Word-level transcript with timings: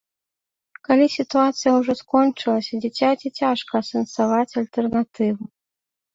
Калі 0.87 1.05
сітуацыя 1.17 1.73
ўжо 1.75 1.93
скончылася, 1.99 2.73
дзіцяці 2.87 3.27
цяжка 3.41 3.73
асэнсаваць 3.83 4.57
альтэрнатыву. 4.65 5.43